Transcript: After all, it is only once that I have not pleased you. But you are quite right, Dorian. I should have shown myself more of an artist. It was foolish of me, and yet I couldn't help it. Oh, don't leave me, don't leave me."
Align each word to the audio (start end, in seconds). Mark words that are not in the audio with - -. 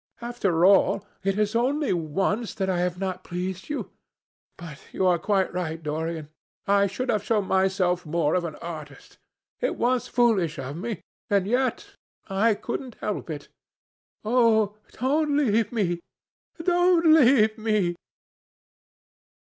After 0.19 0.65
all, 0.65 1.05
it 1.23 1.37
is 1.37 1.55
only 1.55 1.93
once 1.93 2.55
that 2.55 2.71
I 2.71 2.79
have 2.79 2.97
not 2.97 3.23
pleased 3.23 3.69
you. 3.69 3.91
But 4.57 4.81
you 4.91 5.05
are 5.05 5.19
quite 5.19 5.53
right, 5.53 5.83
Dorian. 5.83 6.29
I 6.65 6.87
should 6.87 7.09
have 7.09 7.23
shown 7.23 7.45
myself 7.47 8.03
more 8.03 8.33
of 8.33 8.43
an 8.43 8.55
artist. 8.55 9.19
It 9.59 9.75
was 9.75 10.07
foolish 10.07 10.57
of 10.57 10.75
me, 10.75 11.03
and 11.29 11.45
yet 11.45 11.91
I 12.27 12.55
couldn't 12.55 12.95
help 12.95 13.29
it. 13.29 13.49
Oh, 14.25 14.75
don't 14.93 15.37
leave 15.37 15.71
me, 15.71 15.99
don't 16.65 17.05
leave 17.13 17.55
me." 17.59 17.95